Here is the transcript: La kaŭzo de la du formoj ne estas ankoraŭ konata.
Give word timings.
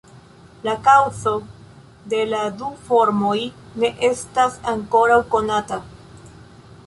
La 0.67 0.73
kaŭzo 0.85 1.33
de 2.13 2.21
la 2.29 2.39
du 2.61 2.69
formoj 2.87 3.35
ne 3.83 3.91
estas 4.09 4.57
ankoraŭ 4.73 5.19
konata. 5.35 5.79